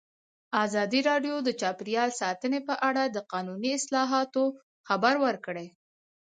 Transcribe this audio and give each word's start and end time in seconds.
ازادي 0.63 0.99
راډیو 1.09 1.35
د 1.43 1.49
چاپیریال 1.61 2.09
ساتنه 2.21 2.59
په 2.67 2.75
اړه 2.89 3.03
د 3.07 3.17
قانوني 3.31 3.71
اصلاحاتو 3.79 4.43
خبر 4.87 5.15
ورکړی. 5.25 5.67